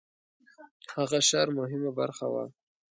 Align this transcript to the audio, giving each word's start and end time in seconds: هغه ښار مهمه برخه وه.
هغه 0.95 1.19
ښار 1.29 1.47
مهمه 1.59 1.91
برخه 1.99 2.25
وه. 2.33 2.43